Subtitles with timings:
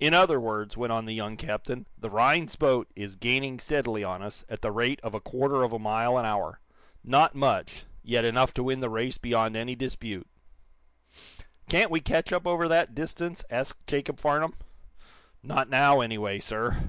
[0.00, 4.20] "In other words," went on the young captain, "the Rhinds boat is gaining steadily on
[4.20, 6.58] us at the rate of a quarter of a mile an hour.
[7.04, 10.26] Not much, yet enough to win the race beyond any dispute."
[11.68, 14.52] "Can't we catch up over that distance?" asked Jacob Farnum.
[15.44, 16.82] "Not now, anyway, sir."